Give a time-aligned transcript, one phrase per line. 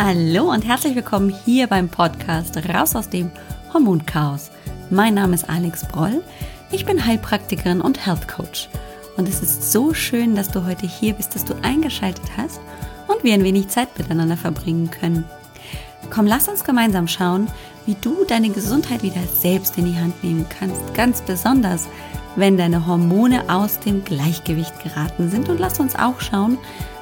[0.00, 3.32] Hallo und herzlich willkommen hier beim Podcast Raus aus dem
[3.74, 4.52] Hormonchaos.
[4.90, 6.22] Mein Name ist Alex Broll.
[6.70, 8.68] Ich bin Heilpraktikerin und Health Coach.
[9.16, 12.60] Und es ist so schön, dass du heute hier bist, dass du eingeschaltet hast
[13.08, 15.24] und wir ein wenig Zeit miteinander verbringen können.
[16.10, 17.48] Komm, lass uns gemeinsam schauen,
[17.84, 20.94] wie du deine Gesundheit wieder selbst in die Hand nehmen kannst.
[20.94, 21.88] Ganz besonders,
[22.36, 25.48] wenn deine Hormone aus dem Gleichgewicht geraten sind.
[25.48, 26.56] Und lass uns auch schauen,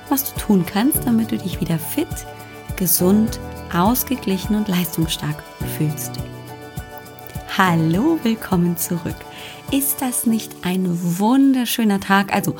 [0.08, 2.08] was du tun kannst, damit du dich wieder fit,
[2.76, 3.40] gesund,
[3.72, 5.43] ausgeglichen und leistungsstark
[5.76, 6.12] fühlst.
[7.57, 9.16] Hallo, willkommen zurück.
[9.72, 10.86] Ist das nicht ein
[11.18, 12.35] wunderschöner Tag?
[12.35, 12.54] Also,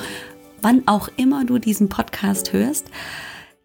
[0.61, 2.87] wann auch immer du diesen Podcast hörst,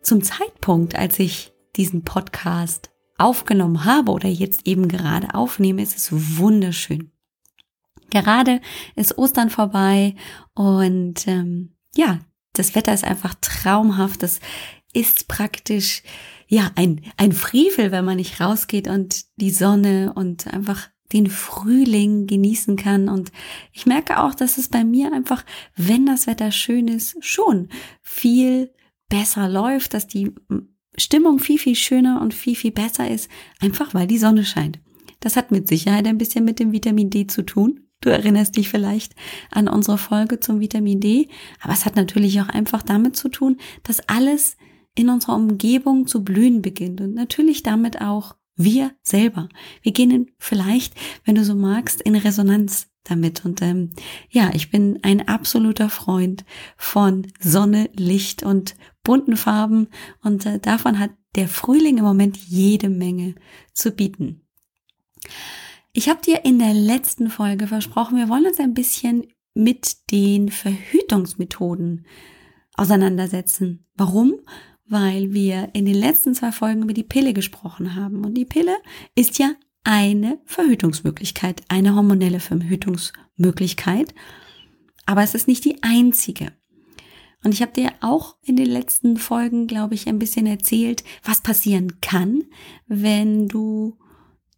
[0.02, 6.36] zum Zeitpunkt, als ich diesen Podcast aufgenommen habe oder jetzt eben gerade aufnehme, ist es
[6.38, 7.12] wunderschön.
[8.10, 8.60] Gerade
[8.94, 10.16] ist Ostern vorbei
[10.54, 12.18] und ähm, ja,
[12.52, 14.22] das Wetter ist einfach traumhaft.
[14.22, 14.40] Das
[14.92, 16.02] ist praktisch
[16.52, 22.26] ja ein, ein Frevel, wenn man nicht rausgeht und die Sonne und einfach den Frühling
[22.26, 23.08] genießen kann.
[23.08, 23.32] Und
[23.72, 27.70] ich merke auch, dass es bei mir einfach, wenn das Wetter schön ist, schon
[28.02, 28.70] viel
[29.08, 30.32] besser läuft, dass die
[30.98, 33.30] Stimmung viel, viel schöner und viel, viel besser ist,
[33.60, 34.78] einfach weil die Sonne scheint.
[35.20, 37.80] Das hat mit Sicherheit ein bisschen mit dem Vitamin D zu tun.
[38.02, 39.14] Du erinnerst dich vielleicht
[39.50, 41.28] an unsere Folge zum Vitamin D,
[41.62, 44.58] aber es hat natürlich auch einfach damit zu tun, dass alles
[44.94, 49.48] in unserer Umgebung zu blühen beginnt und natürlich damit auch wir selber.
[49.82, 53.44] Wir gehen vielleicht, wenn du so magst, in Resonanz damit.
[53.44, 53.90] Und ähm,
[54.30, 56.44] ja, ich bin ein absoluter Freund
[56.76, 59.88] von Sonne, Licht und bunten Farben
[60.22, 63.34] und äh, davon hat der Frühling im Moment jede Menge
[63.72, 64.42] zu bieten.
[65.92, 70.50] Ich habe dir in der letzten Folge versprochen, wir wollen uns ein bisschen mit den
[70.50, 72.06] Verhütungsmethoden
[72.74, 73.86] auseinandersetzen.
[73.94, 74.34] Warum?
[74.86, 78.24] Weil wir in den letzten zwei Folgen über die Pille gesprochen haben.
[78.24, 78.76] Und die Pille
[79.14, 79.52] ist ja
[79.84, 84.14] eine Verhütungsmöglichkeit, eine hormonelle Verhütungsmöglichkeit.
[85.06, 86.52] Aber es ist nicht die einzige.
[87.44, 91.40] Und ich habe dir auch in den letzten Folgen, glaube ich, ein bisschen erzählt, was
[91.40, 92.44] passieren kann,
[92.86, 93.98] wenn du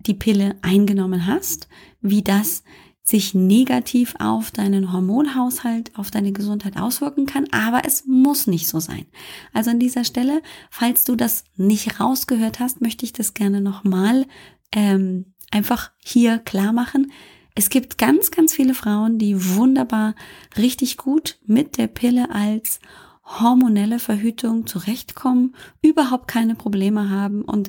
[0.01, 1.69] die Pille eingenommen hast,
[2.03, 2.63] wie das
[3.05, 8.81] sich negativ auf deinen Hormonhaushalt, auf deine Gesundheit auswirken kann, aber es muss nicht so
[8.81, 9.05] sein.
[9.53, 14.27] Also an dieser Stelle, falls du das nicht rausgehört hast, möchte ich das gerne nochmal
[14.73, 17.13] ähm, einfach hier klar machen.
[17.55, 20.15] Es gibt ganz, ganz viele Frauen, die wunderbar
[20.57, 22.81] richtig gut mit der Pille als
[23.23, 27.69] hormonelle Verhütung zurechtkommen, überhaupt keine Probleme haben und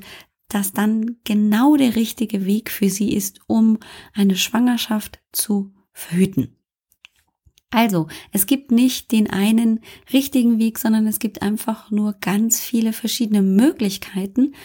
[0.56, 3.78] dass dann genau der richtige Weg für sie ist, um
[4.14, 6.56] eine Schwangerschaft zu verhüten.
[7.72, 9.82] Also, es gibt nicht den einen
[10.14, 14.56] richtigen Weg, sondern es gibt einfach nur ganz viele verschiedene Möglichkeiten.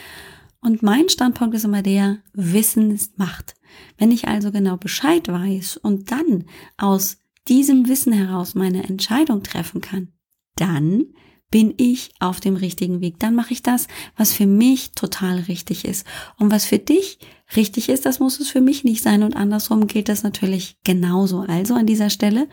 [0.61, 3.57] Und mein Standpunkt ist immer der, Wissen ist Macht.
[3.99, 6.45] Wenn ich also genau Bescheid weiß und dann
[6.77, 7.19] aus
[7.49, 10.13] diesem Wissen heraus meine Entscheidung treffen kann,
[10.55, 11.07] dann
[11.51, 13.19] bin ich auf dem richtigen Weg.
[13.19, 16.07] Dann mache ich das, was für mich total richtig ist.
[16.39, 17.19] Und was für dich
[17.57, 19.23] richtig ist, das muss es für mich nicht sein.
[19.23, 21.41] Und andersrum gilt das natürlich genauso.
[21.41, 22.49] Also an dieser Stelle,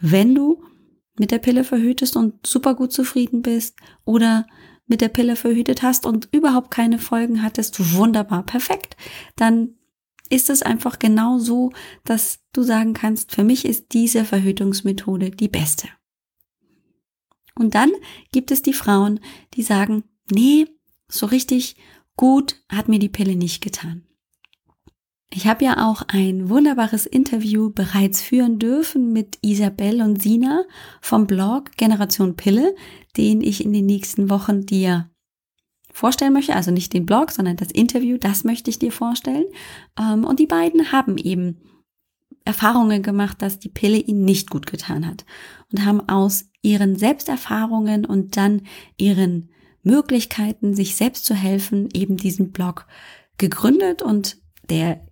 [0.00, 0.62] wenn du
[1.18, 4.46] mit der Pille verhütest und super gut zufrieden bist oder
[4.86, 8.96] mit der Pille verhütet hast und überhaupt keine Folgen hattest, wunderbar, perfekt,
[9.36, 9.74] dann
[10.30, 11.70] ist es einfach genau so,
[12.04, 15.88] dass du sagen kannst, für mich ist diese Verhütungsmethode die beste.
[17.54, 17.90] Und dann
[18.32, 19.20] gibt es die Frauen,
[19.54, 20.66] die sagen, nee,
[21.08, 21.76] so richtig
[22.16, 24.04] gut hat mir die Pille nicht getan.
[25.34, 30.64] Ich habe ja auch ein wunderbares Interview bereits führen dürfen mit Isabel und Sina
[31.00, 32.74] vom Blog Generation Pille,
[33.16, 35.10] den ich in den nächsten Wochen dir
[35.90, 36.54] vorstellen möchte.
[36.54, 39.46] Also nicht den Blog, sondern das Interview, das möchte ich dir vorstellen.
[39.98, 41.58] Ähm, und die beiden haben eben
[42.44, 45.24] Erfahrungen gemacht, dass die Pille ihnen nicht gut getan hat
[45.70, 48.62] und haben aus ihren Selbsterfahrungen und dann
[48.96, 49.50] ihren
[49.82, 52.86] Möglichkeiten, sich selbst zu helfen, eben diesen Blog
[53.38, 54.38] gegründet und
[54.68, 55.06] der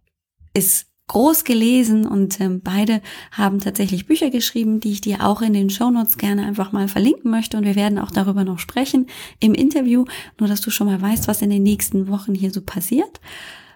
[0.55, 3.03] ist groß gelesen und ähm, beide
[3.33, 7.33] haben tatsächlich Bücher geschrieben, die ich dir auch in den Shownotes gerne einfach mal verlinken
[7.33, 9.09] möchte und wir werden auch darüber noch sprechen
[9.41, 10.05] im Interview,
[10.39, 13.21] nur dass du schon mal weißt, was in den nächsten Wochen hier so passiert.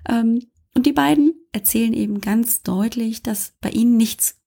[0.08, 0.42] Ähm,
[0.74, 4.40] und die beiden erzählen eben ganz deutlich, dass bei ihnen nichts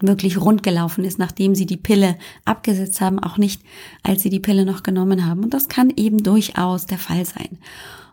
[0.00, 3.62] wirklich rund gelaufen ist, nachdem sie die Pille abgesetzt haben, auch nicht,
[4.02, 5.44] als sie die Pille noch genommen haben.
[5.44, 7.58] Und das kann eben durchaus der Fall sein.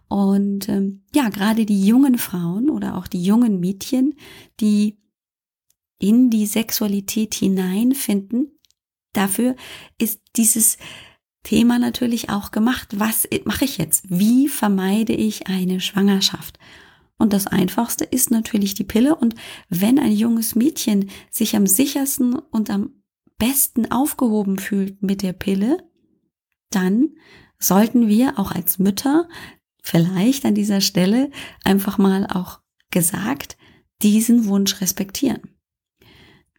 [0.07, 4.15] Und ähm, ja, gerade die jungen Frauen oder auch die jungen Mädchen,
[4.59, 4.99] die
[5.99, 8.59] in die Sexualität hineinfinden,
[9.13, 9.55] dafür
[9.97, 10.77] ist dieses
[11.43, 12.99] Thema natürlich auch gemacht.
[12.99, 14.05] Was mache ich jetzt?
[14.09, 16.59] Wie vermeide ich eine Schwangerschaft?
[17.21, 19.15] Und das Einfachste ist natürlich die Pille.
[19.15, 19.35] Und
[19.69, 23.03] wenn ein junges Mädchen sich am sichersten und am
[23.37, 25.77] besten aufgehoben fühlt mit der Pille,
[26.71, 27.09] dann
[27.59, 29.29] sollten wir auch als Mütter
[29.83, 31.29] vielleicht an dieser Stelle
[31.63, 32.59] einfach mal auch
[32.89, 33.55] gesagt
[34.01, 35.41] diesen Wunsch respektieren.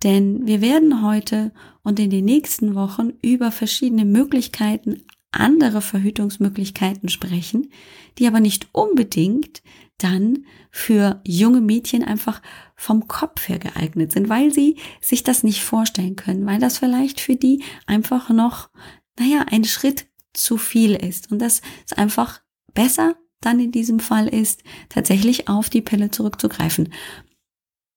[0.04, 7.72] Denn wir werden heute und in den nächsten Wochen über verschiedene Möglichkeiten, andere Verhütungsmöglichkeiten sprechen,
[8.18, 9.62] die aber nicht unbedingt
[10.02, 12.42] dann für junge Mädchen einfach
[12.76, 17.20] vom Kopf her geeignet sind, weil sie sich das nicht vorstellen können, weil das vielleicht
[17.20, 18.70] für die einfach noch,
[19.18, 22.40] naja, ein Schritt zu viel ist und das ist einfach
[22.74, 26.92] besser dann in diesem Fall ist, tatsächlich auf die Pille zurückzugreifen.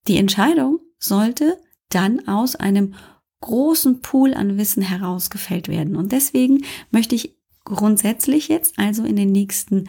[0.08, 1.60] Die Entscheidung sollte
[1.90, 2.96] dann aus einem
[3.42, 5.96] großen Pool an Wissen herausgefällt werden.
[5.96, 9.88] Und deswegen möchte ich grundsätzlich jetzt also in den nächsten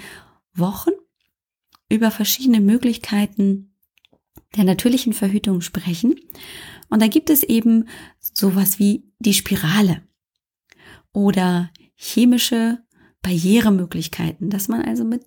[0.54, 0.90] Wochen
[1.88, 3.74] über verschiedene Möglichkeiten
[4.56, 6.16] der natürlichen Verhütung sprechen.
[6.88, 7.88] Und da gibt es eben
[8.20, 10.02] sowas wie die Spirale
[11.12, 12.78] oder chemische
[13.22, 15.24] Barrieremöglichkeiten, dass man also mit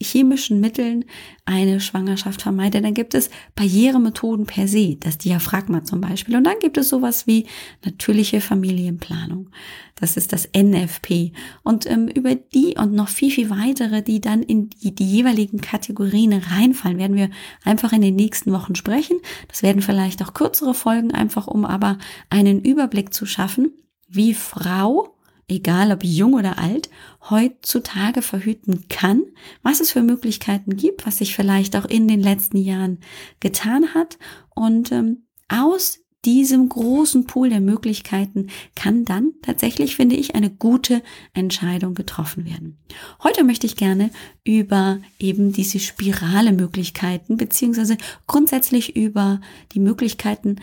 [0.00, 1.04] chemischen Mitteln
[1.44, 6.36] eine Schwangerschaft vermeidet, dann gibt es Barrieremethoden per se, das Diaphragma zum Beispiel.
[6.36, 7.46] Und dann gibt es sowas wie
[7.84, 9.50] natürliche Familienplanung.
[9.96, 11.32] Das ist das NFP.
[11.64, 15.60] Und ähm, über die und noch viel, viel weitere, die dann in die, die jeweiligen
[15.60, 17.30] Kategorien reinfallen, werden wir
[17.64, 19.18] einfach in den nächsten Wochen sprechen.
[19.48, 21.98] Das werden vielleicht auch kürzere Folgen, einfach um aber
[22.30, 23.72] einen Überblick zu schaffen,
[24.08, 25.17] wie Frau
[25.48, 26.90] egal ob jung oder alt,
[27.28, 29.24] heutzutage verhüten kann,
[29.62, 32.98] was es für Möglichkeiten gibt, was sich vielleicht auch in den letzten Jahren
[33.40, 34.18] getan hat.
[34.54, 41.02] Und ähm, aus diesem großen Pool der Möglichkeiten kann dann tatsächlich, finde ich, eine gute
[41.32, 42.78] Entscheidung getroffen werden.
[43.22, 44.10] Heute möchte ich gerne
[44.44, 47.96] über eben diese spirale Möglichkeiten beziehungsweise
[48.26, 49.40] grundsätzlich über
[49.72, 50.56] die Möglichkeiten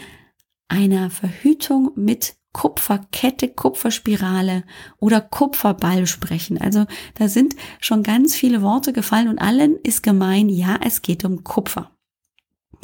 [0.67, 4.63] einer Verhütung mit Kupferkette, Kupferspirale
[4.97, 6.57] oder Kupferball sprechen.
[6.57, 6.85] Also
[7.15, 11.43] da sind schon ganz viele Worte gefallen und allen ist gemein, ja, es geht um
[11.43, 11.91] Kupfer.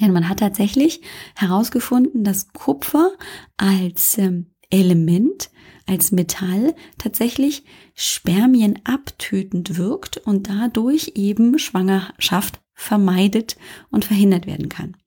[0.02, 1.00] Denn man hat tatsächlich
[1.38, 3.14] herausgefunden, dass Kupfer
[3.56, 5.52] als ähm, Element,
[5.88, 7.64] als Metall tatsächlich
[7.96, 13.56] Spermien abtötend wirkt und dadurch eben Schwangerschaft vermeidet
[13.90, 14.98] und verhindert werden kann.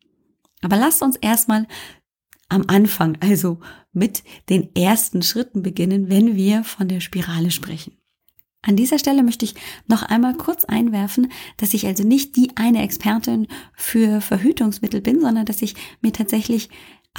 [0.62, 1.66] Aber lasst uns erstmal
[2.48, 3.58] am Anfang, also
[3.92, 7.96] mit den ersten Schritten beginnen, wenn wir von der Spirale sprechen.
[8.66, 9.54] An dieser Stelle möchte ich
[9.86, 15.44] noch einmal kurz einwerfen, dass ich also nicht die eine Expertin für Verhütungsmittel bin, sondern
[15.44, 16.70] dass ich mir tatsächlich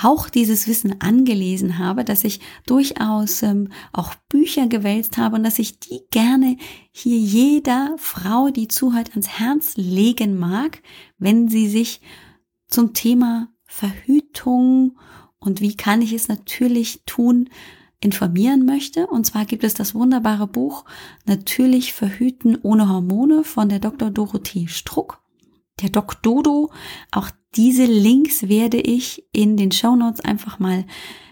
[0.01, 5.60] auch dieses Wissen angelesen habe, dass ich durchaus ähm, auch Bücher gewälzt habe und dass
[5.60, 6.57] ich die gerne
[6.92, 10.81] hier jeder Frau, die zuhört, ans Herz legen mag,
[11.18, 12.01] wenn sie sich
[12.68, 14.98] zum Thema Verhütung
[15.38, 17.50] und wie kann ich es natürlich tun,
[18.00, 19.07] informieren möchte.
[19.07, 20.86] Und zwar gibt es das wunderbare Buch
[21.25, 24.12] Natürlich verhüten ohne Hormone von der Dr.
[24.12, 25.22] Dorothee Struck.
[25.81, 26.72] Der Doc Dodo.
[27.12, 30.86] Auch diese Links werde ich in den Show Notes einfach mal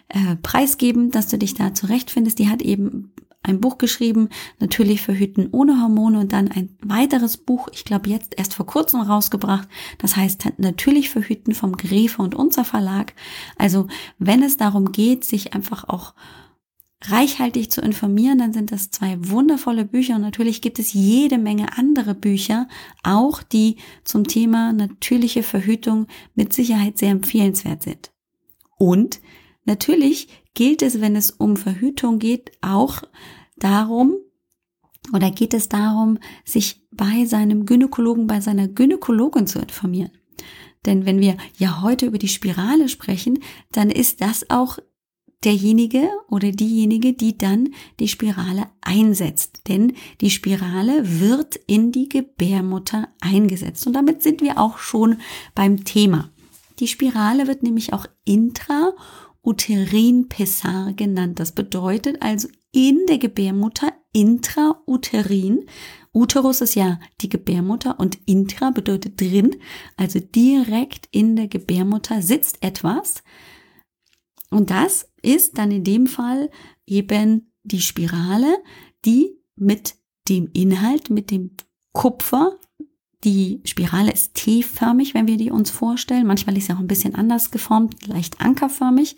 [0.10, 2.40] äh, preisgeben, dass du dich da zurechtfindest.
[2.40, 3.14] Die hat eben
[3.44, 8.34] ein Buch geschrieben, natürlich verhüten ohne Hormone und dann ein weiteres Buch, ich glaube jetzt
[8.38, 13.14] erst vor kurzem rausgebracht, das heißt natürlich verhüten vom Gräfe und Unser Verlag.
[13.58, 16.14] Also wenn es darum geht, sich einfach auch
[17.06, 21.78] reichhaltig zu informieren, dann sind das zwei wundervolle Bücher und natürlich gibt es jede Menge
[21.78, 22.68] andere Bücher,
[23.04, 28.12] auch die zum Thema natürliche Verhütung mit Sicherheit sehr empfehlenswert sind.
[28.78, 29.20] Und
[29.66, 33.02] natürlich gilt es, wenn es um Verhütung geht, auch
[33.58, 34.16] darum,
[35.12, 40.12] oder geht es darum, sich bei seinem Gynäkologen, bei seiner Gynäkologin zu informieren.
[40.86, 43.40] Denn wenn wir ja heute über die Spirale sprechen,
[43.72, 44.80] dann ist das auch
[45.44, 49.62] derjenige oder diejenige, die dann die Spirale einsetzt.
[49.68, 53.86] Denn die Spirale wird in die Gebärmutter eingesetzt.
[53.88, 55.18] Und damit sind wir auch schon
[55.56, 56.30] beim Thema.
[56.80, 58.94] Die Spirale wird nämlich auch intra
[59.44, 61.40] uterin pessar genannt.
[61.40, 65.66] Das bedeutet also in der Gebärmutter intrauterin.
[66.14, 69.56] Uterus ist ja die Gebärmutter und intra bedeutet drin,
[69.98, 73.24] also direkt in der Gebärmutter sitzt etwas.
[74.50, 76.50] Und das ist dann in dem Fall
[76.86, 78.58] eben die Spirale,
[79.04, 79.96] die mit
[80.30, 81.56] dem Inhalt, mit dem
[81.92, 82.60] Kupfer
[83.24, 86.28] die Spirale ist T-förmig, wenn wir die uns vorstellen.
[86.28, 89.18] Manchmal ist sie auch ein bisschen anders geformt, leicht ankerförmig.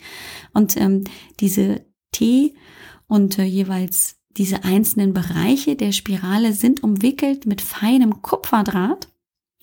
[0.54, 1.04] Und ähm,
[1.40, 2.54] diese T
[3.08, 9.10] und äh, jeweils diese einzelnen Bereiche der Spirale sind umwickelt mit feinem Kupferdraht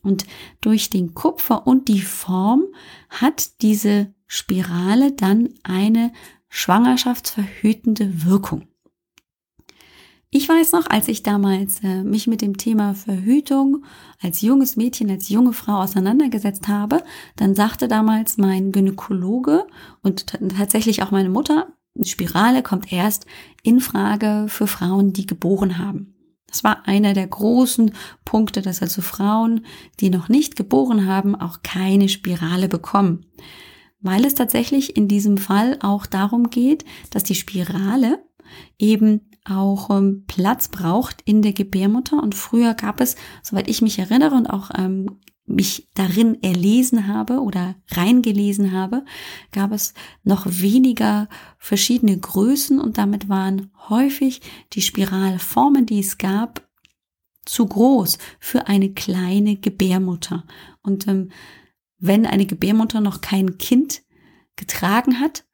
[0.03, 0.27] und
[0.61, 2.65] durch den Kupfer und die Form
[3.09, 6.13] hat diese Spirale dann eine
[6.49, 8.67] schwangerschaftsverhütende Wirkung.
[10.35, 13.85] Ich weiß noch, als ich damals äh, mich mit dem Thema Verhütung
[14.19, 17.05] als junges Mädchen, als junge Frau auseinandergesetzt habe,
[17.37, 19.67] dann sagte damals mein Gynäkologe
[20.01, 20.25] und
[20.57, 23.27] tatsächlich auch meine Mutter, eine Spirale kommt erst
[23.63, 26.15] in Frage für Frauen, die geboren haben.
[26.47, 27.93] Das war einer der großen
[28.25, 29.67] Punkte, dass also Frauen,
[30.01, 33.27] die noch nicht geboren haben, auch keine Spirale bekommen.
[34.01, 38.25] Weil es tatsächlich in diesem Fall auch darum geht, dass die Spirale
[38.79, 42.23] eben auch ähm, Platz braucht in der Gebärmutter.
[42.23, 47.41] Und früher gab es, soweit ich mich erinnere und auch ähm, mich darin erlesen habe
[47.41, 49.05] oder reingelesen habe,
[49.51, 54.41] gab es noch weniger verschiedene Größen und damit waren häufig
[54.73, 56.69] die Spiralformen, die es gab,
[57.45, 60.45] zu groß für eine kleine Gebärmutter.
[60.83, 61.31] Und ähm,
[61.99, 64.03] wenn eine Gebärmutter noch kein Kind
[64.55, 65.45] getragen hat,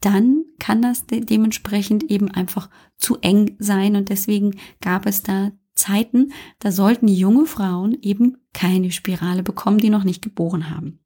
[0.00, 5.52] dann kann das de dementsprechend eben einfach zu eng sein und deswegen gab es da
[5.74, 11.00] Zeiten, da sollten junge Frauen eben keine Spirale bekommen, die noch nicht geboren haben.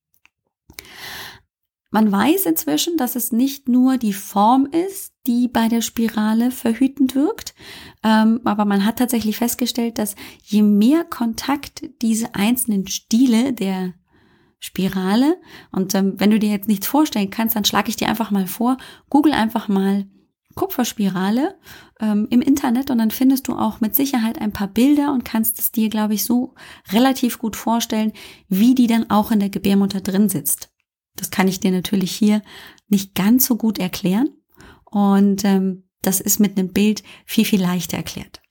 [1.91, 7.15] Man weiß inzwischen, dass es nicht nur die Form ist, die bei der Spirale verhütend
[7.15, 7.55] wirkt,
[8.03, 13.93] ähm, aber man hat tatsächlich festgestellt, dass je mehr Kontakt diese einzelnen Stiele der
[14.63, 15.41] Spirale.
[15.73, 18.47] Und ähm, wenn du dir jetzt nichts vorstellen kannst, dann schlage ich dir einfach mal
[18.47, 18.77] vor,
[19.11, 20.07] google einfach mal
[20.55, 21.59] Kupferspirale
[22.01, 25.59] ähm, im Internet und dann findest du auch mit Sicherheit ein paar Bilder und kannst
[25.59, 26.55] es dir, glaube ich, so
[26.93, 28.13] relativ gut vorstellen,
[28.49, 30.71] wie die dann auch in der Gebärmutter drin sitzt.
[31.17, 32.43] Das kann ich dir natürlich hier
[32.89, 34.29] nicht ganz so gut erklären
[34.85, 38.43] und ähm, das ist mit einem Bild viel, viel leichter erklärt.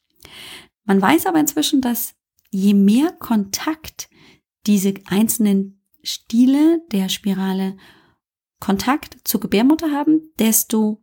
[0.83, 2.15] Man weiß aber inzwischen, dass
[2.49, 4.09] je mehr Kontakt
[4.65, 7.77] diese einzelnen Stiele der Spirale
[8.59, 11.01] Kontakt zur Gebärmutter haben, desto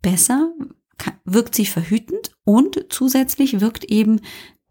[0.00, 0.52] besser
[1.24, 4.20] wirkt sie verhütend und zusätzlich wirkt eben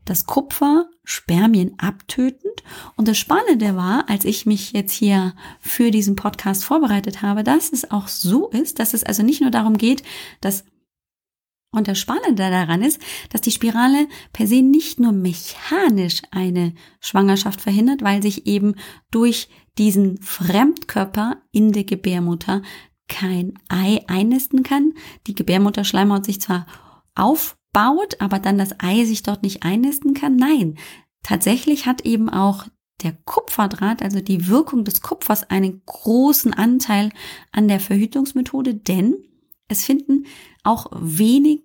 [0.05, 2.63] das Kupfer Spermien abtötend.
[2.95, 7.71] Und das Spannende war, als ich mich jetzt hier für diesen Podcast vorbereitet habe, dass
[7.71, 10.03] es auch so ist, dass es also nicht nur darum geht,
[10.41, 10.65] dass
[11.77, 17.61] und das Spannende daran ist, dass die Spirale per se nicht nur mechanisch eine Schwangerschaft
[17.61, 18.75] verhindert, weil sich eben
[19.11, 22.61] durch diesen Fremdkörper in der Gebärmutter
[23.07, 24.93] kein Ei einnisten kann.
[25.27, 26.65] Die Gebärmutterschleimhaut sich zwar
[27.15, 30.35] aufbaut, aber dann das Ei sich dort nicht einnisten kann.
[30.35, 30.77] Nein,
[31.23, 32.65] tatsächlich hat eben auch
[33.03, 37.11] der Kupferdraht, also die Wirkung des Kupfers, einen großen Anteil
[37.51, 39.15] an der Verhütungsmethode, denn
[39.67, 40.25] es finden
[40.63, 41.63] auch wenig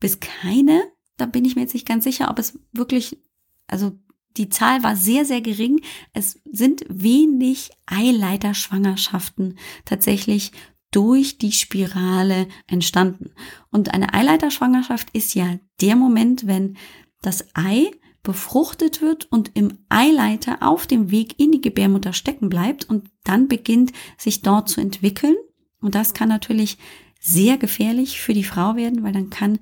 [0.00, 0.82] bis keine,
[1.16, 3.18] da bin ich mir jetzt nicht ganz sicher, ob es wirklich,
[3.66, 3.92] also
[4.36, 5.80] die Zahl war sehr, sehr gering.
[6.12, 10.52] Es sind wenig Eileiterschwangerschaften tatsächlich
[10.90, 13.32] durch die Spirale entstanden.
[13.70, 16.76] Und eine Eileiterschwangerschaft ist ja der Moment, wenn
[17.20, 17.90] das Ei
[18.22, 23.48] befruchtet wird und im Eileiter auf dem Weg in die Gebärmutter stecken bleibt und dann
[23.48, 25.36] beginnt sich dort zu entwickeln.
[25.80, 26.78] Und das kann natürlich
[27.18, 29.58] sehr gefährlich für die Frau werden, weil dann kann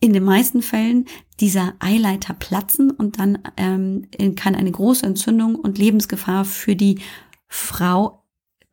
[0.00, 1.04] in den meisten Fällen
[1.40, 7.00] dieser Eileiter platzen und dann ähm, kann eine große Entzündung und Lebensgefahr für die
[7.48, 8.24] Frau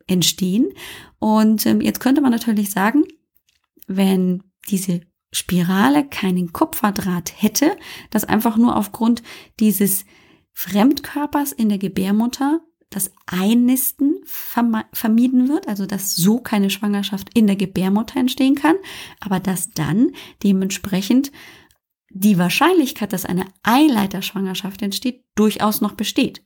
[0.06, 0.72] entstehen.
[1.18, 3.04] Und ähm, jetzt könnte man natürlich sagen,
[3.86, 7.76] wenn diese Spirale keinen Kupferdraht hätte,
[8.10, 9.22] dass einfach nur aufgrund
[9.60, 10.06] dieses
[10.52, 12.60] Fremdkörpers in der Gebärmutter
[12.90, 18.76] das Einnisten vermieden wird, also dass so keine Schwangerschaft in der Gebärmutter entstehen kann,
[19.20, 21.30] aber dass dann dementsprechend
[22.10, 26.42] die Wahrscheinlichkeit, dass eine Eileiterschwangerschaft entsteht, durchaus noch besteht.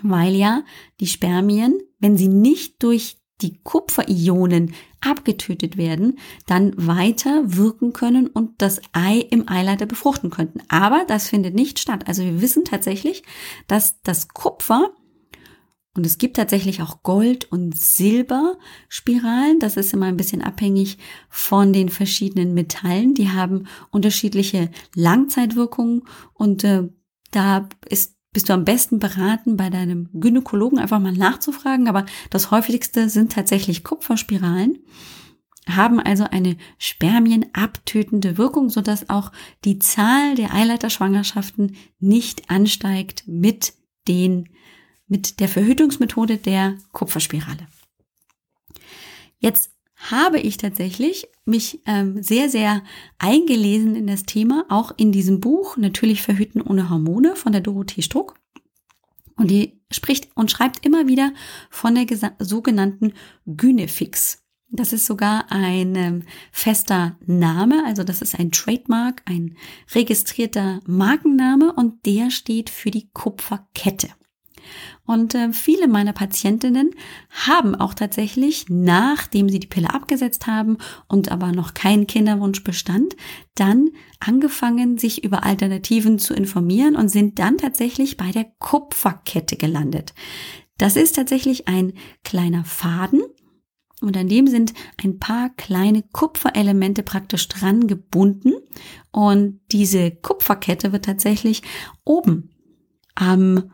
[0.00, 0.62] Weil ja
[1.00, 8.62] die Spermien, wenn sie nicht durch die Kupferionen abgetötet werden, dann weiter wirken können und
[8.62, 10.60] das Ei im Eileiter befruchten könnten.
[10.68, 12.06] Aber das findet nicht statt.
[12.06, 13.22] Also wir wissen tatsächlich,
[13.66, 14.92] dass das Kupfer
[15.98, 19.58] und es gibt tatsächlich auch Gold- und Silberspiralen.
[19.58, 20.96] Das ist immer ein bisschen abhängig
[21.28, 23.14] von den verschiedenen Metallen.
[23.14, 26.02] Die haben unterschiedliche Langzeitwirkungen
[26.34, 26.84] und äh,
[27.32, 31.88] da ist bist du am besten beraten, bei deinem Gynäkologen einfach mal nachzufragen.
[31.88, 34.78] Aber das häufigste sind tatsächlich Kupferspiralen,
[35.66, 39.32] haben also eine spermienabtötende Wirkung, sodass auch
[39.64, 43.72] die Zahl der Eileiterschwangerschaften nicht ansteigt mit
[44.06, 44.50] den
[45.08, 47.66] mit der Verhütungsmethode der Kupferspirale.
[49.38, 52.82] Jetzt habe ich tatsächlich mich ähm, sehr, sehr
[53.18, 58.02] eingelesen in das Thema, auch in diesem Buch, natürlich Verhüten ohne Hormone von der Dorothee
[58.02, 58.34] Struck.
[59.36, 61.32] Und die spricht und schreibt immer wieder
[61.70, 62.06] von der
[62.38, 63.12] sogenannten
[63.46, 64.44] Gynefix.
[64.70, 66.22] Das ist sogar ein ähm,
[66.52, 69.56] fester Name, also das ist ein Trademark, ein
[69.94, 74.08] registrierter Markenname und der steht für die Kupferkette.
[75.08, 76.90] Und äh, viele meiner Patientinnen
[77.30, 80.76] haben auch tatsächlich, nachdem sie die Pille abgesetzt haben
[81.08, 83.16] und aber noch kein Kinderwunsch bestand,
[83.54, 83.88] dann
[84.20, 90.12] angefangen, sich über Alternativen zu informieren und sind dann tatsächlich bei der Kupferkette gelandet.
[90.76, 93.22] Das ist tatsächlich ein kleiner Faden,
[94.00, 98.52] und an dem sind ein paar kleine Kupferelemente praktisch dran gebunden.
[99.10, 101.62] Und diese Kupferkette wird tatsächlich
[102.04, 102.50] oben
[103.16, 103.72] am,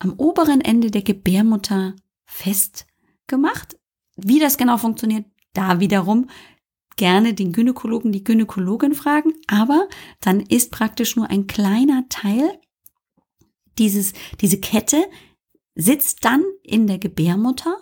[0.00, 1.94] am oberen Ende der Gebärmutter
[2.26, 3.78] festgemacht.
[4.16, 6.28] Wie das genau funktioniert, da wiederum
[6.96, 9.32] gerne den Gynäkologen, die Gynäkologin fragen.
[9.46, 9.88] Aber
[10.20, 12.58] dann ist praktisch nur ein kleiner Teil
[13.78, 15.04] dieses, diese Kette
[15.74, 17.76] sitzt dann in der Gebärmutter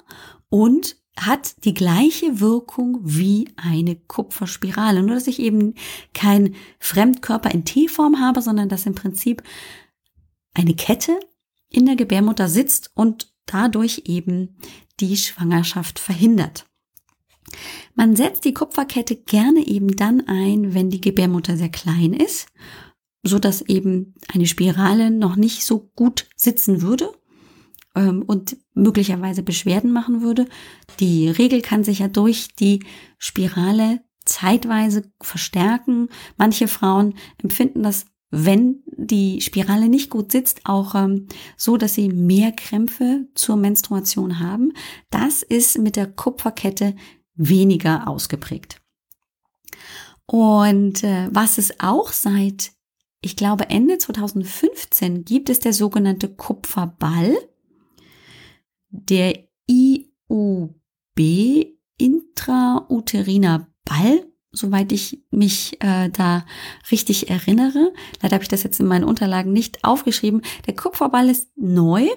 [0.48, 5.02] und hat die gleiche Wirkung wie eine Kupferspirale.
[5.02, 5.74] Nur, dass ich eben
[6.14, 9.42] kein Fremdkörper in T-Form habe, sondern dass im Prinzip
[10.54, 11.18] eine Kette
[11.70, 14.56] in der Gebärmutter sitzt und dadurch eben
[15.00, 16.66] die Schwangerschaft verhindert.
[17.94, 22.48] Man setzt die Kupferkette gerne eben dann ein, wenn die Gebärmutter sehr klein ist,
[23.22, 27.12] so dass eben eine Spirale noch nicht so gut sitzen würde
[27.94, 30.46] ähm, und möglicherweise Beschwerden machen würde.
[31.00, 32.84] Die Regel kann sich ja durch die
[33.18, 36.08] Spirale zeitweise verstärken.
[36.36, 42.08] Manche Frauen empfinden das, wenn die Spirale nicht gut sitzt, auch ähm, so, dass sie
[42.08, 44.72] mehr Krämpfe zur Menstruation haben.
[45.10, 46.94] Das ist mit der Kupferkette
[47.34, 48.80] weniger ausgeprägt.
[50.26, 52.72] Und äh, was es auch seit,
[53.22, 57.34] ich glaube, Ende 2015 gibt es der sogenannte Kupferball
[58.90, 60.78] der IUB
[61.96, 66.44] intrauteriner Ball, soweit ich mich äh, da
[66.90, 67.92] richtig erinnere.
[68.22, 70.42] Leider habe ich das jetzt in meinen Unterlagen nicht aufgeschrieben.
[70.66, 72.08] Der Kupferball ist neu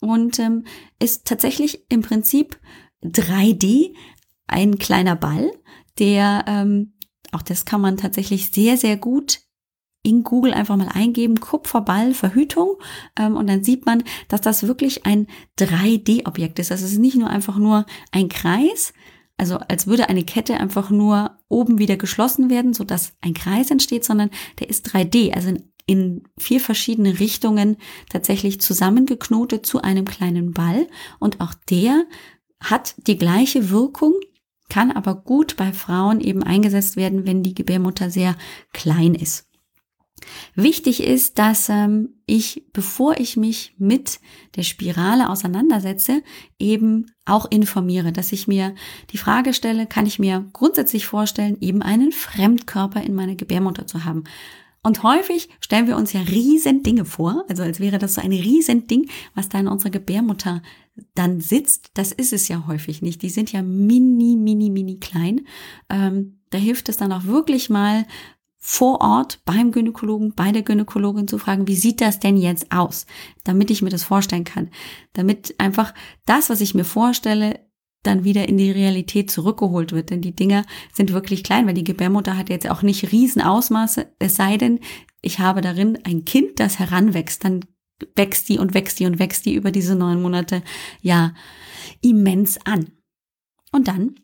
[0.00, 0.64] und ähm,
[0.98, 2.58] ist tatsächlich im Prinzip
[3.02, 3.94] 3D
[4.46, 5.50] ein kleiner Ball,
[5.98, 6.94] der ähm,
[7.32, 9.40] auch das kann man tatsächlich sehr, sehr gut
[10.02, 12.76] in Google einfach mal eingeben, Kupferball Verhütung
[13.18, 15.26] ähm, und dann sieht man, dass das wirklich ein
[15.58, 16.70] 3D-Objekt ist.
[16.70, 18.92] Das ist nicht nur einfach nur ein Kreis,
[19.36, 23.70] also als würde eine Kette einfach nur oben wieder geschlossen werden, so dass ein Kreis
[23.70, 27.76] entsteht, sondern der ist 3D, also in, in vier verschiedene Richtungen
[28.10, 30.86] tatsächlich zusammengeknotet zu einem kleinen Ball
[31.18, 32.04] und auch der
[32.60, 34.14] hat die gleiche Wirkung,
[34.68, 38.36] kann aber gut bei Frauen eben eingesetzt werden, wenn die Gebärmutter sehr
[38.72, 39.48] klein ist.
[40.54, 44.20] Wichtig ist, dass ähm, ich, bevor ich mich mit
[44.56, 46.22] der Spirale auseinandersetze,
[46.58, 48.74] eben auch informiere, dass ich mir
[49.10, 54.04] die Frage stelle, kann ich mir grundsätzlich vorstellen, eben einen Fremdkörper in meiner Gebärmutter zu
[54.04, 54.24] haben.
[54.86, 58.32] Und häufig stellen wir uns ja riesen Dinge vor, also als wäre das so ein
[58.32, 60.62] riesen Ding, was da in unserer Gebärmutter
[61.14, 61.90] dann sitzt.
[61.94, 63.22] Das ist es ja häufig nicht.
[63.22, 65.46] Die sind ja mini, mini, mini klein.
[65.88, 68.06] Ähm, da hilft es dann auch wirklich mal
[68.66, 73.04] vor Ort beim Gynäkologen, bei der Gynäkologin zu fragen, wie sieht das denn jetzt aus,
[73.44, 74.70] damit ich mir das vorstellen kann,
[75.12, 75.92] damit einfach
[76.24, 77.60] das, was ich mir vorstelle,
[78.04, 80.08] dann wieder in die Realität zurückgeholt wird.
[80.08, 84.36] Denn die Dinger sind wirklich klein, weil die Gebärmutter hat jetzt auch nicht Riesenausmaße, es
[84.36, 84.80] sei denn,
[85.20, 87.66] ich habe darin ein Kind, das heranwächst, dann
[88.16, 90.62] wächst die und wächst die und wächst die über diese neun Monate
[91.02, 91.34] ja
[92.00, 92.92] immens an.
[93.72, 94.14] Und dann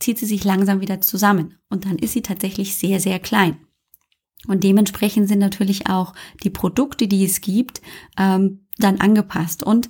[0.00, 3.56] zieht sie sich langsam wieder zusammen und dann ist sie tatsächlich sehr, sehr klein.
[4.46, 7.80] Und dementsprechend sind natürlich auch die Produkte, die es gibt,
[8.18, 9.62] ähm, dann angepasst.
[9.62, 9.88] Und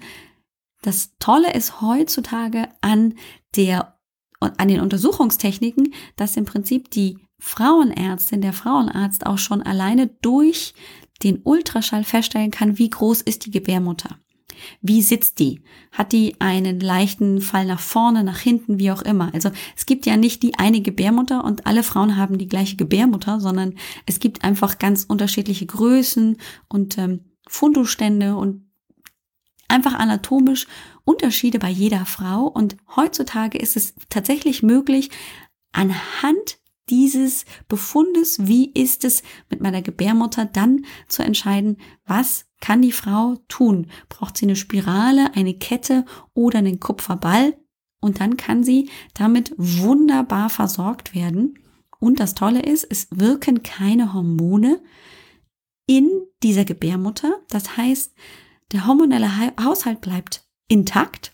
[0.83, 3.15] das Tolle ist heutzutage an
[3.57, 3.99] der,
[4.41, 10.75] an den Untersuchungstechniken, dass im Prinzip die Frauenärztin, der Frauenarzt auch schon alleine durch
[11.23, 14.19] den Ultraschall feststellen kann, wie groß ist die Gebärmutter.
[14.81, 15.63] Wie sitzt die?
[15.93, 19.33] Hat die einen leichten Fall nach vorne, nach hinten, wie auch immer?
[19.35, 23.41] Also es gibt ja nicht die eine Gebärmutter und alle Frauen haben die gleiche Gebärmutter,
[23.41, 23.75] sondern
[24.07, 26.37] es gibt einfach ganz unterschiedliche Größen
[26.69, 28.65] und ähm, Fundostände und
[29.69, 30.67] einfach anatomisch
[31.05, 32.47] Unterschiede bei jeder Frau.
[32.47, 35.11] Und heutzutage ist es tatsächlich möglich,
[35.73, 36.59] anhand
[36.91, 43.37] dieses Befundes, wie ist es mit meiner Gebärmutter, dann zu entscheiden, was kann die Frau
[43.49, 43.89] tun?
[44.09, 47.55] Braucht sie eine Spirale, eine Kette oder einen Kupferball?
[48.05, 51.59] und dann kann sie damit wunderbar versorgt werden.
[52.01, 54.83] Und das Tolle ist, es wirken keine Hormone
[55.87, 56.11] in
[56.43, 57.41] dieser Gebärmutter.
[57.49, 58.15] Das heißt,
[58.73, 61.33] der hormonelle Haushalt bleibt intakt.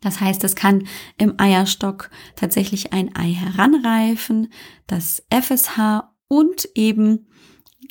[0.00, 4.52] Das heißt, es kann im Eierstock tatsächlich ein Ei heranreifen,
[4.86, 7.26] das FSH und eben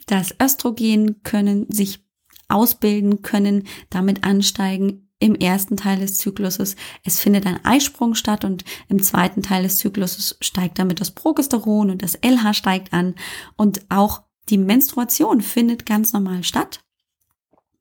[0.05, 2.07] das Östrogen können sich
[2.49, 6.75] ausbilden, können damit ansteigen im ersten Teil des Zykluses.
[7.03, 11.89] Es findet ein Eisprung statt und im zweiten Teil des Zykluses steigt damit das Progesteron
[11.89, 13.15] und das LH steigt an
[13.57, 16.83] und auch die Menstruation findet ganz normal statt.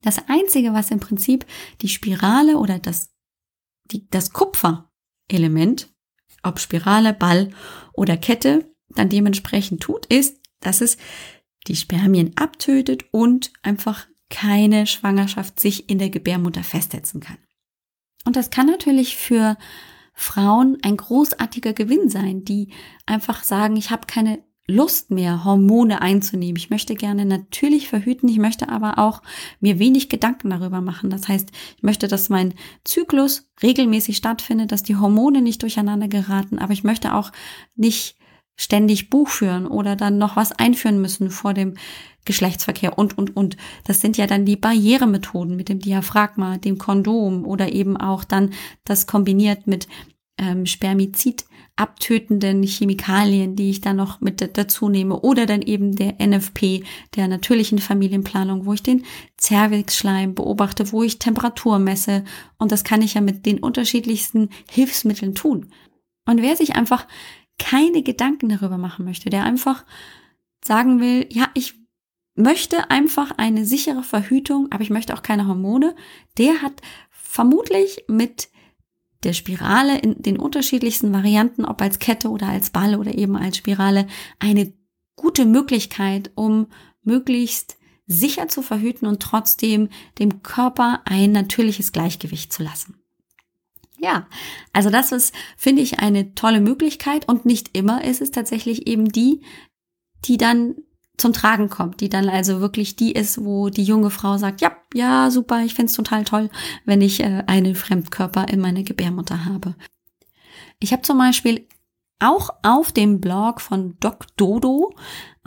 [0.01, 1.45] Das einzige, was im Prinzip
[1.81, 3.09] die Spirale oder das,
[3.85, 5.91] die, das Kupferelement,
[6.43, 7.49] ob Spirale, Ball
[7.93, 10.97] oder Kette, dann dementsprechend tut, ist, dass es
[11.67, 17.37] die Spermien abtötet und einfach keine Schwangerschaft sich in der Gebärmutter festsetzen kann.
[18.25, 19.57] Und das kann natürlich für
[20.13, 22.73] Frauen ein großartiger Gewinn sein, die
[23.05, 26.55] einfach sagen, ich habe keine Lust mehr, Hormone einzunehmen.
[26.55, 29.23] Ich möchte gerne natürlich verhüten, ich möchte aber auch
[29.59, 31.09] mir wenig Gedanken darüber machen.
[31.09, 36.59] Das heißt, ich möchte, dass mein Zyklus regelmäßig stattfindet, dass die Hormone nicht durcheinander geraten,
[36.59, 37.31] aber ich möchte auch
[37.75, 38.18] nicht
[38.59, 41.75] ständig Buch führen oder dann noch was einführen müssen vor dem
[42.25, 43.55] Geschlechtsverkehr und, und, und.
[43.85, 48.51] Das sind ja dann die Barrieremethoden mit dem Diaphragma, dem Kondom oder eben auch dann
[48.83, 49.87] das kombiniert mit
[50.37, 51.45] ähm, Spermizid
[51.77, 56.83] abtötenden Chemikalien, die ich dann noch mit dazu nehme oder dann eben der NFP,
[57.15, 59.05] der natürlichen Familienplanung, wo ich den
[59.37, 62.25] Zervixschleim beobachte, wo ich Temperatur messe
[62.57, 65.71] und das kann ich ja mit den unterschiedlichsten Hilfsmitteln tun.
[66.25, 67.07] Und wer sich einfach
[67.59, 69.85] keine Gedanken darüber machen möchte, der einfach
[70.63, 71.75] sagen will, ja, ich
[72.35, 75.95] möchte einfach eine sichere Verhütung, aber ich möchte auch keine Hormone,
[76.37, 78.49] der hat vermutlich mit
[79.23, 83.57] der Spirale in den unterschiedlichsten Varianten, ob als Kette oder als Ball oder eben als
[83.57, 84.07] Spirale,
[84.39, 84.73] eine
[85.15, 86.67] gute Möglichkeit, um
[87.03, 92.95] möglichst sicher zu verhüten und trotzdem dem Körper ein natürliches Gleichgewicht zu lassen.
[94.01, 94.27] Ja,
[94.71, 99.09] also das ist, finde ich, eine tolle Möglichkeit und nicht immer ist es tatsächlich eben
[99.09, 99.41] die,
[100.25, 100.75] die dann
[101.17, 104.71] zum Tragen kommt, die dann also wirklich die ist, wo die junge Frau sagt, ja,
[104.93, 106.49] ja, super, ich find's total toll,
[106.85, 109.75] wenn ich äh, einen Fremdkörper in meine Gebärmutter habe.
[110.79, 111.67] Ich habe zum Beispiel
[112.19, 114.95] auch auf dem Blog von Doc Dodo,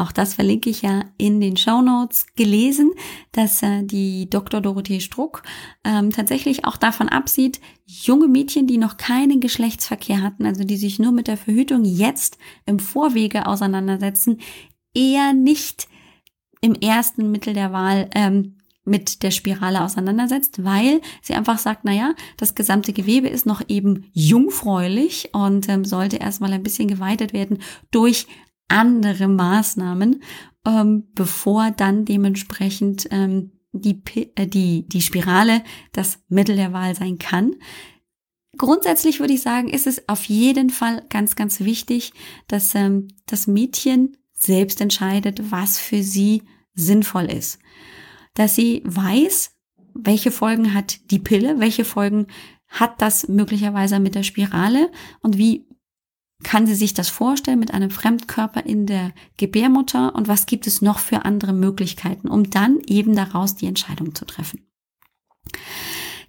[0.03, 2.93] auch das verlinke ich ja in den Show Notes, gelesen,
[3.33, 4.61] dass äh, die Dr.
[4.61, 5.43] Dorothee Struck
[5.85, 10.99] ähm, tatsächlich auch davon absieht, junge Mädchen, die noch keinen Geschlechtsverkehr hatten, also die sich
[10.99, 14.41] nur mit der Verhütung jetzt im Vorwege auseinandersetzen,
[14.95, 15.89] eher nicht
[16.61, 22.15] im ersten Mittel der Wahl ähm, mit der Spirale auseinandersetzt, weil sie einfach sagt, naja,
[22.37, 27.59] das gesamte Gewebe ist noch eben jungfräulich und ähm, sollte erstmal ein bisschen geweitet werden
[27.91, 28.27] durch
[28.73, 30.23] andere Maßnahmen,
[30.67, 34.03] ähm, bevor dann dementsprechend ähm, die,
[34.35, 37.55] äh, die, die Spirale das Mittel der Wahl sein kann.
[38.59, 42.13] Grundsätzlich würde ich sagen, ist es auf jeden Fall ganz, ganz wichtig,
[42.49, 46.43] dass ähm, das Mädchen selbst entscheidet, was für sie
[46.75, 47.59] sinnvoll ist
[48.35, 49.53] dass sie weiß,
[49.95, 52.27] welche Folgen hat die Pille, welche Folgen
[52.69, 55.67] hat das möglicherweise mit der Spirale und wie
[56.43, 60.83] kann sie sich das vorstellen mit einem Fremdkörper in der Gebärmutter und was gibt es
[60.83, 64.67] noch für andere Möglichkeiten, um dann eben daraus die Entscheidung zu treffen.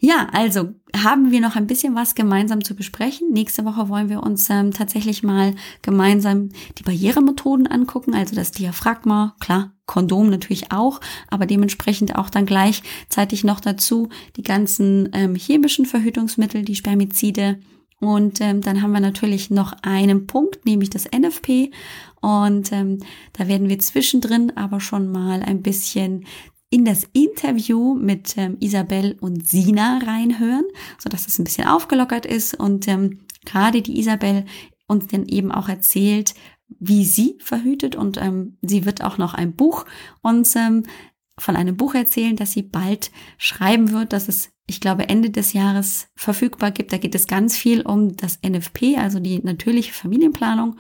[0.06, 3.32] Ja, also haben wir noch ein bisschen was gemeinsam zu besprechen.
[3.32, 9.34] Nächste Woche wollen wir uns ähm, tatsächlich mal gemeinsam die Barrieremethoden angucken, also das Diaphragma,
[9.40, 11.00] klar, Kondom natürlich auch,
[11.30, 17.60] aber dementsprechend auch dann gleichzeitig noch dazu die ganzen ähm, chemischen Verhütungsmittel, die Spermizide.
[18.04, 21.72] Und ähm, dann haben wir natürlich noch einen Punkt, nämlich das NFP.
[22.22, 23.00] Und ähm,
[23.34, 26.26] da werden wir zwischendrin aber schon mal ein bisschen
[26.70, 30.66] in das Interview mit ähm, Isabel und Sina reinhören,
[30.98, 34.46] so dass es ein bisschen aufgelockert ist und ähm, gerade die Isabel
[34.88, 36.34] uns dann eben auch erzählt,
[36.80, 39.86] wie sie verhütet und ähm, sie wird auch noch ein Buch
[40.24, 40.84] uns ähm,
[41.38, 45.54] von einem Buch erzählen, das sie bald schreiben wird, dass es, ich glaube, Ende des
[45.54, 46.94] Jahres verfügbar gibt.
[46.94, 50.78] Da geht es ganz viel um das NFP, also die natürliche Familienplanung.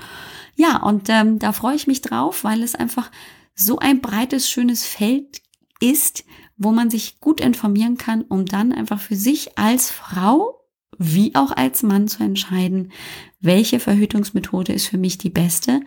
[0.56, 3.12] Ja, und ähm, da freue ich mich drauf, weil es einfach
[3.56, 5.41] so ein breites, schönes Feld
[5.80, 6.24] ist,
[6.56, 10.60] wo man sich gut informieren kann, um dann einfach für sich als Frau
[10.98, 12.91] wie auch als Mann zu entscheiden,
[13.39, 15.82] welche Verhütungsmethode ist für mich die beste,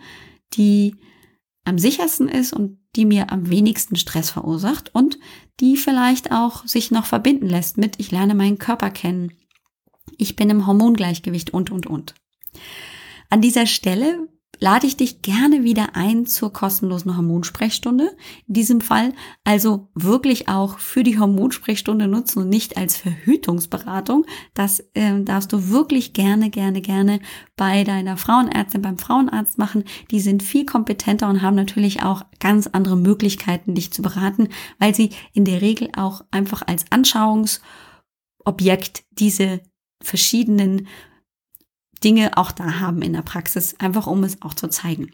[0.53, 0.95] die
[1.63, 5.17] am sichersten ist und die mir am wenigsten Stress verursacht und
[5.59, 9.31] die vielleicht auch sich noch verbinden lässt mit, ich lerne meinen Körper kennen.
[10.17, 12.15] ich bin im Hormongleichgewicht und, und, und.
[13.29, 14.27] An dieser Stelle
[14.59, 18.17] lade ich dich gerne wieder ein zur kostenlosen Hormonsprechstunde.
[18.47, 24.25] In diesem Fall also wirklich auch für die Hormonsprechstunde nutzen und nicht als Verhütungsberatung.
[24.53, 27.19] Das äh, darfst du wirklich gerne, gerne, gerne
[27.55, 29.83] bei deiner Frauenärztin, beim Frauenarzt machen.
[30.11, 34.93] Die sind viel kompetenter und haben natürlich auch ganz andere Möglichkeiten, dich zu beraten, weil
[34.95, 39.61] sie in der Regel auch einfach als Anschauungsobjekt diese
[40.01, 40.87] verschiedenen
[41.99, 45.11] Dinge auch da haben in der Praxis, einfach um es auch zu zeigen.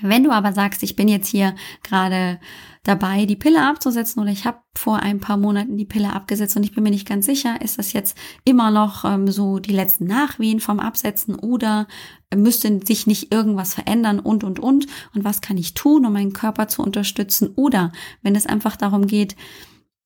[0.00, 2.38] Wenn du aber sagst, ich bin jetzt hier gerade
[2.84, 6.62] dabei, die Pille abzusetzen oder ich habe vor ein paar Monaten die Pille abgesetzt und
[6.62, 10.04] ich bin mir nicht ganz sicher, ist das jetzt immer noch ähm, so die letzten
[10.04, 11.88] Nachwehen vom Absetzen oder
[12.34, 16.32] müsste sich nicht irgendwas verändern und, und, und und was kann ich tun, um meinen
[16.32, 19.34] Körper zu unterstützen oder wenn es einfach darum geht,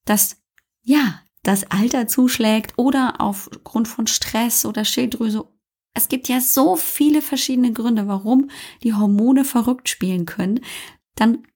[0.04, 0.38] dass
[0.82, 5.44] ja, das Alter zuschlägt oder aufgrund von Stress oder Schilddrüse
[5.94, 8.50] es gibt ja so viele verschiedene Gründe, warum
[8.82, 10.60] die Hormone verrückt spielen können.
[11.14, 11.46] Dann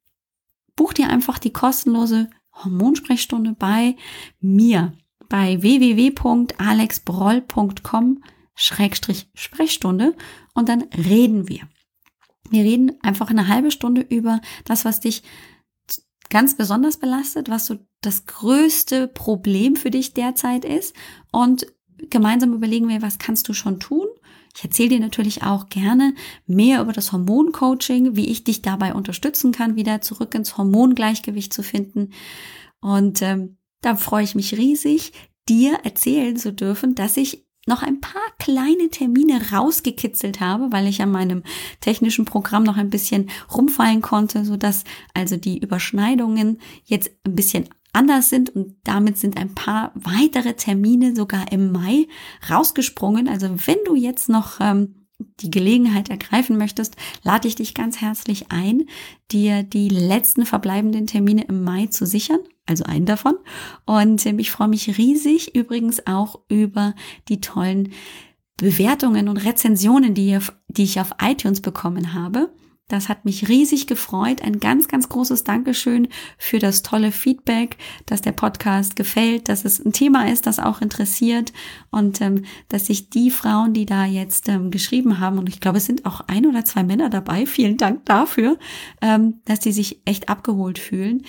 [0.74, 3.96] buch dir einfach die kostenlose Hormonsprechstunde bei
[4.40, 4.92] mir
[5.28, 8.22] bei www.alexbroll.com
[8.54, 10.14] Sprechstunde
[10.54, 11.68] und dann reden wir.
[12.48, 15.22] Wir reden einfach eine halbe Stunde über das, was dich
[16.30, 20.94] ganz besonders belastet, was so das größte Problem für dich derzeit ist
[21.32, 21.66] und
[22.10, 24.05] gemeinsam überlegen wir, was kannst du schon tun
[24.56, 26.14] ich erzähle dir natürlich auch gerne
[26.46, 31.62] mehr über das Hormoncoaching, wie ich dich dabei unterstützen kann, wieder zurück ins Hormongleichgewicht zu
[31.62, 32.12] finden.
[32.80, 35.12] Und ähm, da freue ich mich riesig,
[35.46, 41.02] dir erzählen zu dürfen, dass ich noch ein paar kleine Termine rausgekitzelt habe, weil ich
[41.02, 41.42] an meinem
[41.80, 47.68] technischen Programm noch ein bisschen rumfallen konnte, so dass also die Überschneidungen jetzt ein bisschen
[47.96, 52.06] anders sind und damit sind ein paar weitere Termine sogar im Mai
[52.48, 53.26] rausgesprungen.
[53.28, 55.06] Also wenn du jetzt noch ähm,
[55.40, 58.84] die Gelegenheit ergreifen möchtest, lade ich dich ganz herzlich ein,
[59.30, 63.36] dir die letzten verbleibenden Termine im Mai zu sichern, also einen davon.
[63.86, 66.94] Und ähm, ich freue mich riesig übrigens auch über
[67.28, 67.92] die tollen
[68.58, 72.50] Bewertungen und Rezensionen, die, die ich auf iTunes bekommen habe.
[72.88, 74.42] Das hat mich riesig gefreut.
[74.42, 76.06] Ein ganz, ganz großes Dankeschön
[76.38, 80.80] für das tolle Feedback, dass der Podcast gefällt, dass es ein Thema ist, das auch
[80.80, 81.52] interessiert
[81.90, 85.78] und ähm, dass sich die Frauen, die da jetzt ähm, geschrieben haben, und ich glaube,
[85.78, 88.56] es sind auch ein oder zwei Männer dabei, vielen Dank dafür,
[89.02, 91.24] ähm, dass die sich echt abgeholt fühlen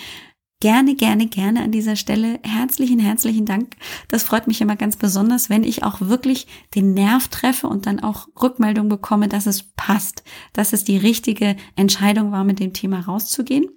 [0.59, 3.75] gerne, gerne, gerne an dieser Stelle herzlichen, herzlichen Dank.
[4.07, 7.99] Das freut mich immer ganz besonders, wenn ich auch wirklich den Nerv treffe und dann
[7.99, 13.01] auch Rückmeldung bekomme, dass es passt, dass es die richtige Entscheidung war, mit dem Thema
[13.01, 13.67] rauszugehen.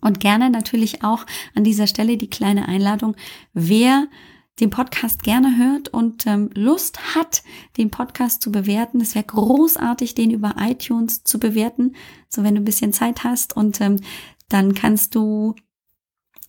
[0.00, 3.16] Und gerne natürlich auch an dieser Stelle die kleine Einladung,
[3.52, 4.06] wer
[4.60, 7.42] den Podcast gerne hört und ähm, Lust hat,
[7.76, 9.00] den Podcast zu bewerten.
[9.00, 11.96] Es wäre großartig, den über iTunes zu bewerten.
[12.28, 14.00] So wenn du ein bisschen Zeit hast und ähm,
[14.48, 15.54] dann kannst du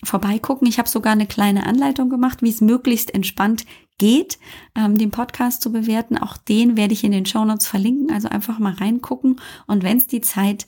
[0.04, 0.68] vorbeigucken.
[0.68, 3.66] Ich habe sogar eine kleine Anleitung gemacht, wie es möglichst entspannt
[3.98, 4.40] geht,
[4.76, 6.18] ähm, den Podcast zu bewerten.
[6.18, 8.12] Auch den werde ich in den Show Notes verlinken.
[8.12, 9.40] Also einfach mal reingucken.
[9.68, 10.68] Und wenn es die Zeit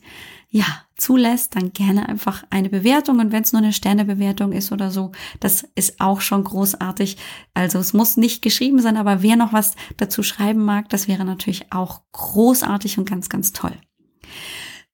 [0.50, 0.64] ja
[0.96, 3.18] zulässt, dann gerne einfach eine Bewertung.
[3.18, 7.16] Und wenn es nur eine Sternebewertung ist oder so, das ist auch schon großartig.
[7.54, 11.24] Also es muss nicht geschrieben sein, aber wer noch was dazu schreiben mag, das wäre
[11.24, 13.76] natürlich auch großartig und ganz, ganz toll.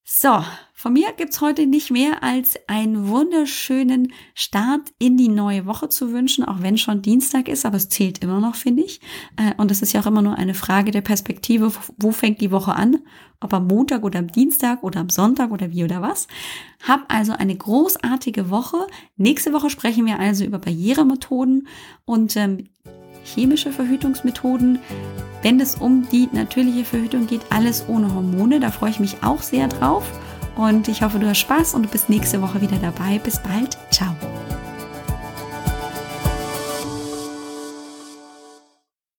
[0.02, 0.42] So,
[0.80, 6.10] von mir gibt's heute nicht mehr als einen wunderschönen Start in die neue Woche zu
[6.10, 8.98] wünschen, auch wenn schon Dienstag ist, aber es zählt immer noch, finde ich.
[9.36, 12.50] Äh, und es ist ja auch immer nur eine Frage der Perspektive, wo fängt die
[12.50, 12.96] Woche an?
[13.40, 16.28] Ob am Montag oder am Dienstag oder am Sonntag oder wie oder was.
[16.88, 18.86] Hab also eine großartige Woche.
[19.18, 21.68] Nächste Woche sprechen wir also über Barrieremethoden
[22.06, 22.70] und ähm,
[23.22, 24.78] chemische Verhütungsmethoden.
[25.42, 29.42] Wenn es um die natürliche Verhütung geht, alles ohne Hormone, da freue ich mich auch
[29.42, 30.10] sehr drauf.
[30.56, 33.18] Und ich hoffe, du hast Spaß und du bist nächste Woche wieder dabei.
[33.18, 33.76] Bis bald.
[33.90, 34.14] Ciao.